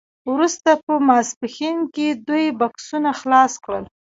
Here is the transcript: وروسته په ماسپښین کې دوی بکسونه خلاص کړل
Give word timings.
وروسته 0.31 0.71
په 0.85 0.93
ماسپښین 1.07 1.77
کې 1.95 2.07
دوی 2.27 2.45
بکسونه 2.59 3.09
خلاص 3.19 3.53
کړل 3.63 3.83